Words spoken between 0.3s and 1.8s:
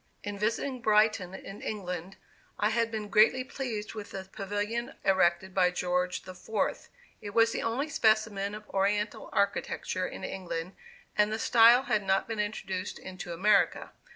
visiting Brighton, in